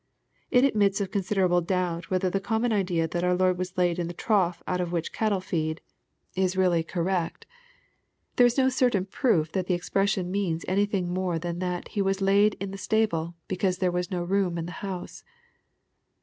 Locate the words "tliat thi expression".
9.51-10.31